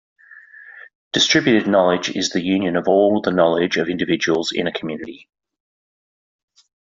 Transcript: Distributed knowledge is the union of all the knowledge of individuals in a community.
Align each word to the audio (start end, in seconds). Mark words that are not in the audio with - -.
Distributed 1.13 1.67
knowledge 1.67 2.09
is 2.09 2.29
the 2.29 2.41
union 2.41 2.75
of 2.75 2.87
all 2.87 3.21
the 3.21 3.29
knowledge 3.29 3.77
of 3.77 3.87
individuals 3.87 4.51
in 4.51 4.65
a 4.65 4.71
community. 4.71 5.29